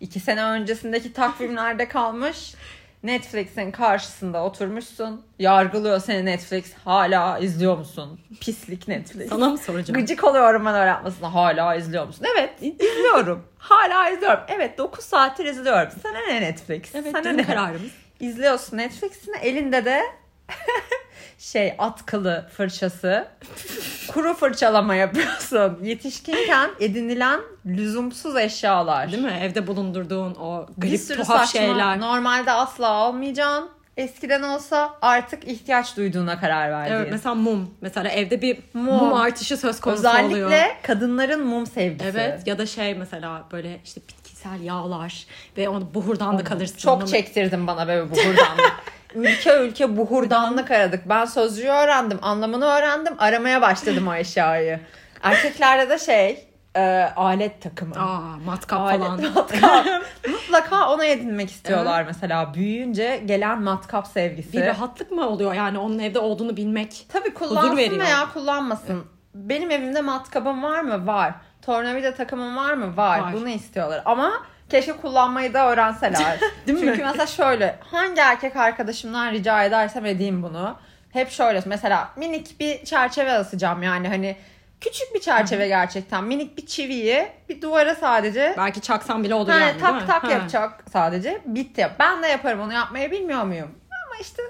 [0.00, 2.54] iki sene öncesindeki takvimlerde kalmış.
[3.04, 5.22] Netflix'in karşısında oturmuşsun.
[5.38, 6.72] Yargılıyor seni Netflix.
[6.84, 8.20] Hala izliyor musun?
[8.40, 9.28] Pislik Netflix.
[9.28, 10.00] sana mı soracağım?
[10.00, 11.34] Gıcık oluyorum ben öyle yapmasına.
[11.34, 12.26] Hala izliyor musun?
[12.36, 13.44] Evet izliyorum.
[13.58, 14.40] Hala izliyorum.
[14.48, 15.92] Evet 9 saattir izliyorum.
[16.02, 16.94] Sana ne Netflix?
[16.94, 17.42] Evet Sana ne?
[17.42, 17.90] kararımız.
[18.20, 20.02] İzliyorsun Netflix'in elinde de
[21.52, 23.26] şey atkılı fırçası.
[24.08, 25.78] Kuru fırçalama yapıyorsun.
[25.82, 29.12] Yetişkinken edinilen lüzumsuz eşyalar.
[29.12, 29.38] Değil mi?
[29.42, 31.60] Evde bulundurduğun o garip tuhaf saçma.
[31.60, 32.00] şeyler.
[32.00, 33.70] Normalde asla almayacaksın.
[33.96, 36.96] Eskiden olsa artık ihtiyaç duyduğuna karar verdiğin.
[36.98, 37.70] Evet mesela mum.
[37.80, 38.84] Mesela evde bir Mum.
[38.84, 40.60] mum, artışı söz konusu Özellikle oluyor.
[40.82, 42.08] kadınların mum sevgisi.
[42.08, 45.26] Evet ya da şey mesela böyle işte bitkisel yağlar
[45.56, 46.76] ve onu buhurdan da kalırsın.
[46.78, 48.72] Çok Onu- çektirdin bana böyle buhurdanlık.
[49.14, 51.08] ülke ülke buhurdanlık aradık.
[51.08, 53.14] Ben sözcüğü öğrendim, anlamını öğrendim.
[53.18, 54.80] Aramaya başladım o eşyayı.
[55.22, 57.94] Erkeklerde de şey, e, alet takımı.
[57.94, 59.20] Aa matkap Alet, falan.
[59.34, 59.86] matkap.
[60.28, 62.54] Mutlaka ona edinmek istiyorlar mesela.
[62.54, 64.52] Büyüyünce gelen matkap sevgisi.
[64.52, 67.06] Bir rahatlık mı oluyor yani onun evde olduğunu bilmek?
[67.08, 69.04] Tabii kullansın veya kullanmasın.
[69.34, 71.06] Benim evimde matkabım var mı?
[71.06, 71.34] Var.
[71.62, 72.96] Tornavida takımım var mı?
[72.96, 73.18] Var.
[73.18, 73.32] Var.
[73.32, 74.02] Bunu istiyorlar.
[74.04, 74.32] Ama
[74.70, 76.40] keşke kullanmayı da öğrenseler.
[76.66, 76.86] Değil mi?
[76.86, 80.76] Çünkü mesela şöyle hangi erkek arkadaşımdan rica edersem edeyim bunu.
[81.12, 84.36] Hep şöyle mesela minik bir çerçeve asacağım yani hani
[84.80, 89.62] küçük bir çerçeve gerçekten minik bir çiviyi bir duvara sadece Belki çaksan bile olur yani,
[89.62, 90.30] yani tak tak Ha.
[90.30, 91.88] yapacak sadece bitti.
[91.98, 93.70] Ben de yaparım onu yapmayı bilmiyor muyum?
[94.06, 94.42] Ama işte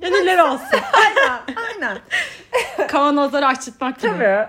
[0.00, 0.66] Gönülleri olsun.
[0.92, 1.98] aynen aynen.
[2.88, 4.12] Kavanozları açtırtmak gibi.
[4.12, 4.48] Tabii.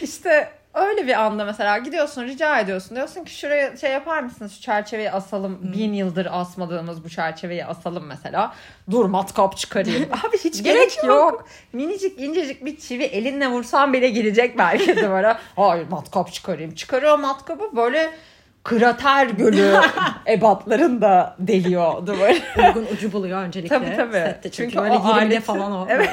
[0.00, 2.96] işte öyle bir anda mesela gidiyorsun rica ediyorsun.
[2.96, 5.58] Diyorsun ki şuraya şey yapar mısınız şu çerçeveyi asalım.
[5.62, 8.54] Bin yıldır asmadığımız bu çerçeveyi asalım mesela.
[8.90, 10.08] Dur matkap çıkarayım.
[10.28, 11.46] Abi hiç gerek, Gerek yok.
[11.72, 15.38] Minicik incecik bir çivi elinle vursan bile girecek belki duvara.
[15.56, 16.74] Hayır matkap çıkarayım.
[16.74, 18.10] Çıkarıyor matkabı böyle
[18.64, 19.74] krater gölü
[20.26, 22.38] ebatlarında deliyor duvarı.
[22.58, 23.76] Uygun ucu buluyor öncelikle.
[23.78, 24.12] Tabii tabii.
[24.12, 25.86] Sette çünkü, Çünkü o 20'de aleti- falan o.
[25.90, 26.10] Evet.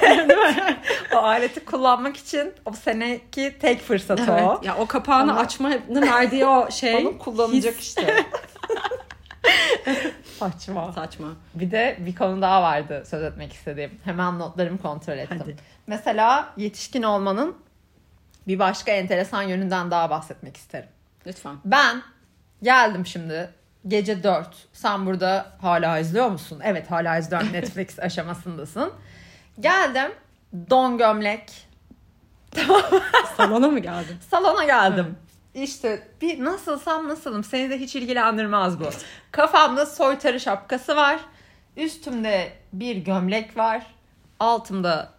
[1.14, 4.36] o aleti kullanmak için o seneki tek fırsatı o.
[4.56, 4.66] Evet.
[4.66, 8.16] Ya o kapağını Ama- açmanın verdiği o şey Onu kullanacak his- işte.
[10.40, 10.94] Saçma.
[10.94, 11.28] Saçma.
[11.56, 13.92] Bir de bir konu daha vardı söz etmek istediğim.
[14.04, 15.38] Hemen notlarımı kontrol ettim.
[15.42, 15.56] Hadi.
[15.88, 17.56] Mesela yetişkin olmanın
[18.48, 20.90] bir başka enteresan yönünden daha bahsetmek isterim.
[21.28, 21.56] Lütfen.
[21.66, 22.02] Ben
[22.63, 23.50] geldim şimdi
[23.88, 24.47] gece 4.
[24.74, 26.60] Sen burada hala izliyor musun?
[26.63, 28.93] Evet hala izliyorum Netflix aşamasındasın.
[29.60, 30.12] Geldim
[30.69, 31.67] don gömlek
[33.38, 34.17] Salona mı geldin?
[34.30, 35.17] salona geldim.
[35.54, 38.84] İşte bir nasılsam nasılım seni de hiç ilgilendirmez bu.
[39.32, 41.19] Kafamda soytarı şapkası var.
[41.78, 43.86] Üstümde bir gömlek var.
[44.39, 45.10] Altımda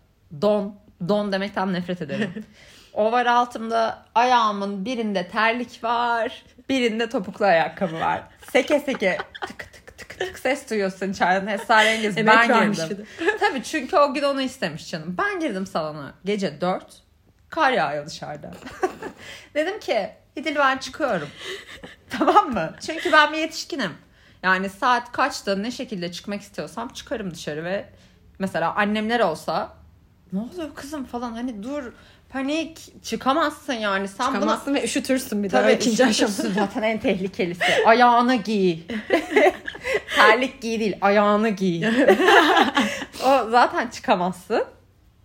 [0.43, 0.75] don.
[1.09, 2.45] Don demekten nefret ederim.
[2.95, 6.43] O var altımda ayağımın birinde terlik var.
[6.73, 8.23] Birinde topuklu ayakkabı var.
[8.53, 12.19] Seke seke tık tık tık tık ses duyuyorsun içeriden esrarengiz.
[12.19, 13.07] Emek Ben girdim.
[13.41, 15.17] Tabii çünkü o gün onu istemiş canım.
[15.19, 17.03] Ben girdim salona gece 4.
[17.49, 18.51] Kar yağıyor dışarıda.
[19.55, 21.29] Dedim ki İdil ben çıkıyorum.
[22.11, 22.75] tamam mı?
[22.87, 23.93] Çünkü ben bir yetişkinim.
[24.43, 27.89] Yani saat kaçta ne şekilde çıkmak istiyorsam çıkarım dışarı ve
[28.39, 29.73] mesela annemler olsa
[30.33, 31.93] ne oluyor kızım falan hani dur
[32.33, 35.49] panik çıkamazsın yani sen buna Çıkamazsın ve üşütürsün bir.
[35.49, 36.55] Tabii ikinci üşütürsün aşama.
[36.67, 37.65] zaten en tehlikelisi.
[37.87, 38.79] Ayağına giy.
[40.17, 41.87] Terlik giy değil ayağını giy.
[43.25, 44.65] o zaten çıkamazsın.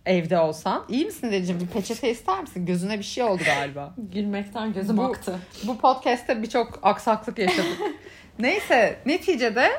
[0.06, 0.84] Evde olsan.
[0.88, 1.60] İyi misin Decim?
[1.60, 2.66] Bir peçete ister misin?
[2.66, 3.94] Gözüne bir şey oldu galiba.
[3.98, 5.38] Gülmekten gözüm Bu- aktı.
[5.64, 7.78] Bu podcast'te birçok aksaklık yaşadık.
[8.38, 9.70] Neyse neticede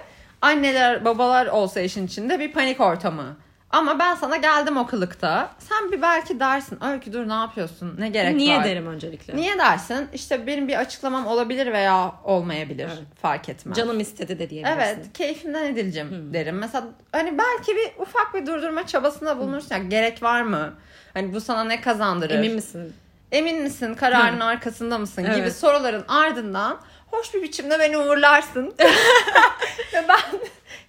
[0.42, 3.38] anneler babalar olsa işin içinde bir panik ortamı.
[3.72, 5.52] Ama ben sana geldim o kılıkta.
[5.60, 6.84] Sen bir belki dersin.
[6.84, 7.96] Öykü dur ne yapıyorsun?
[8.00, 8.64] Ne gerek Niye var?
[8.64, 9.36] derim öncelikle?
[9.36, 10.08] Niye dersin?
[10.14, 12.86] İşte benim bir açıklamam olabilir veya olmayabilir.
[12.88, 13.04] Evet.
[13.22, 13.78] Fark etmez.
[13.78, 14.80] Canım istedi de diyebilirsin.
[14.80, 16.58] Evet, keyfimden edileceğim derim.
[16.58, 19.76] Mesela hani belki bir ufak bir durdurma çabasında bulunursun.
[19.76, 20.74] Ya, gerek var mı?
[21.14, 22.34] Hani bu sana ne kazandırır?
[22.36, 22.94] Emin misin?
[23.32, 23.94] Emin misin?
[23.94, 25.24] Kararın arkasında mısın?
[25.24, 25.56] Gibi Evet.
[25.56, 26.78] soruların ardından
[27.08, 28.74] hoş bir biçimde beni uğurlarsın.
[29.94, 30.20] Ve ben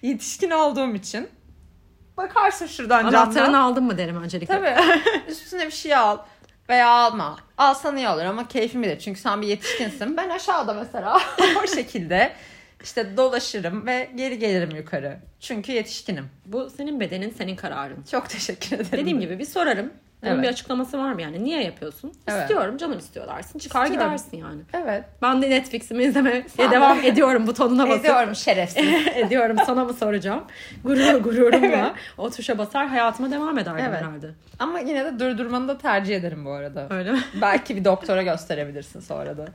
[0.09, 1.29] yetişkin olduğum için
[2.21, 3.53] bakarsın şuradan Anahtarını camdan.
[3.53, 4.53] aldın mı derim öncelikle.
[4.55, 4.75] Tabii.
[5.31, 6.17] Üstüne bir şey al.
[6.69, 7.37] Veya alma.
[7.57, 8.99] Alsan iyi olur ama keyfim bilir.
[8.99, 10.17] Çünkü sen bir yetişkinsin.
[10.17, 11.19] Ben aşağıda mesela
[11.63, 12.33] o şekilde
[12.83, 15.19] işte dolaşırım ve geri gelirim yukarı.
[15.39, 16.29] Çünkü yetişkinim.
[16.45, 18.03] Bu senin bedenin, senin kararın.
[18.11, 18.91] Çok teşekkür ederim.
[18.91, 19.93] Dediğim gibi bir sorarım.
[20.23, 20.43] Bunun Evet.
[20.43, 21.43] bir açıklaması var mı yani?
[21.43, 22.11] Niye yapıyorsun?
[22.27, 22.41] Evet.
[22.41, 23.59] İstiyorum, canım istiyor dersin.
[23.59, 24.07] Çıkar İstiyorum.
[24.09, 24.61] gidersin yani.
[24.73, 25.03] Evet.
[25.21, 28.05] Ben de Netflix'imi izlemeye devam de- ediyorum butonuna basıp.
[28.05, 28.85] Ediyorum şerefsiz.
[29.15, 30.43] ediyorum sana mı soracağım?
[30.83, 34.01] Gurur gururumla o tuşa basar hayatıma devam ederdim Evet.
[34.01, 34.29] herhalde.
[34.59, 36.87] ama yine de durdurmanı da tercih ederim bu arada.
[36.89, 37.19] Öyle mi?
[37.41, 39.45] Belki bir doktora gösterebilirsin sonra da.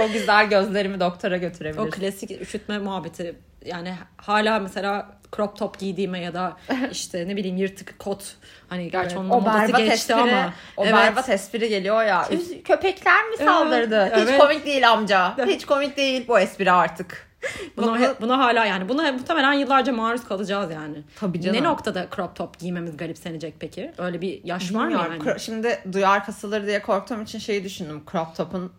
[0.00, 1.90] o güzel gözlerimi doktora O götürebilirsin.
[2.00, 6.56] klasik üşütme muhabbeti yani hala mesela crop top giydiğime ya da
[6.90, 8.36] işte ne bileyim yırtık kot
[8.68, 10.94] hani gerçi onun o modası geçti espri, ama o evet.
[10.94, 12.22] berbat espri geliyor ya.
[12.22, 14.08] Üz- köpekler mi saldırdı?
[14.12, 14.40] Evet, Hiç evet.
[14.40, 15.36] komik değil amca.
[15.46, 17.32] Hiç komik değil bu espri artık.
[17.76, 20.96] Buna, buna hala yani buna muhtemelen yıllarca maruz kalacağız yani.
[21.16, 21.56] Tabii canım.
[21.56, 23.92] Ne noktada crop top giymemiz garipsenecek peki?
[23.98, 25.22] Öyle bir yaş var mı Bilmiyorum.
[25.26, 25.40] yani?
[25.40, 28.02] Şimdi duyar kasılır diye korktuğum için şeyi düşündüm.
[28.12, 28.72] Crop top'un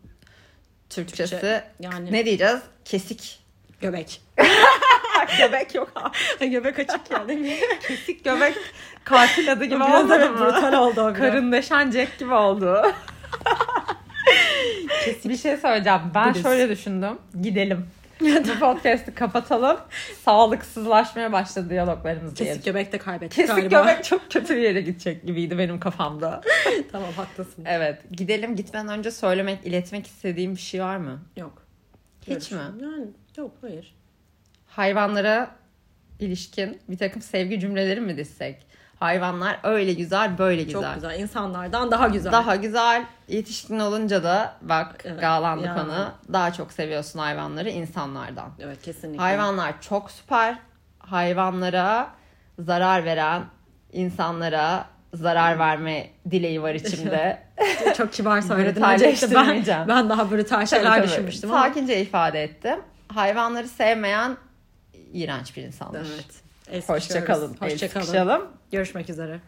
[0.89, 2.59] Türkçesi Türkçe, yani- ne diyeceğiz?
[2.85, 3.42] Kesik.
[3.83, 4.21] Göbek.
[5.37, 6.49] göbek yok abi.
[6.49, 7.57] Göbek açık ya değil mi?
[7.87, 8.55] Kesik göbek
[9.03, 10.37] katil adı gibi Biraz evet mı?
[10.39, 11.13] brutal oldu.
[11.17, 12.81] Karın deşen Jack gibi oldu.
[15.25, 16.01] bir şey söyleyeceğim.
[16.15, 16.45] Ben Buddhist.
[16.47, 17.17] şöyle düşündüm.
[17.41, 17.87] Gidelim.
[18.21, 19.77] Bu podcast'ı kapatalım.
[20.25, 22.49] Sağlıksızlaşmaya başladı diyaloglarımız diye.
[22.49, 23.81] Kesik göbek de kaybettik Kesik galiba.
[23.81, 26.41] göbek çok kötü bir yere gidecek gibiydi benim kafamda.
[26.91, 27.65] tamam haklısın.
[27.67, 28.01] Evet.
[28.11, 31.21] Gidelim gitmeden önce söylemek, iletmek istediğim bir şey var mı?
[31.37, 31.63] Yok.
[32.21, 32.61] Hiç Görüşürüz.
[32.61, 32.83] mi?
[32.83, 33.05] Yani
[33.37, 33.95] yok hayır.
[34.67, 35.51] Hayvanlara
[36.19, 38.65] ilişkin bir takım sevgi cümleleri mi dizsek?
[38.99, 40.81] Hayvanlar öyle güzel, böyle güzel.
[40.81, 41.19] Çok güzel.
[41.19, 42.31] İnsanlardan daha güzel.
[42.31, 43.05] Daha güzel.
[43.27, 45.21] Yetişkin olunca da bak Evet.
[45.21, 45.75] Galanlı Ya.
[45.75, 48.49] konu daha çok seviyorsun hayvanları insanlardan.
[48.59, 49.21] Evet kesinlikle.
[49.21, 50.59] Hayvanlar çok süper.
[50.99, 52.09] Hayvanlara
[52.59, 53.43] zarar veren
[53.93, 57.43] insanlara zarar verme dileği var içimde.
[57.97, 58.41] Çok kibar.
[58.49, 59.81] Brutalleştirmeyeceğim.
[59.81, 61.63] Ben, ben daha brutal şeyler düşünmüştüm ama.
[61.63, 62.79] Sakince ifade ettim.
[63.15, 64.37] Hayvanları sevmeyen
[65.13, 66.07] iğrenç bir insandır.
[66.13, 66.25] Evet.
[66.71, 67.27] El Hoşça sıkışıyoruz.
[67.27, 67.57] kalın.
[67.61, 68.05] El Hoşça kalın.
[68.05, 68.47] sıkışalım.
[68.71, 69.39] Görüşmek üzere.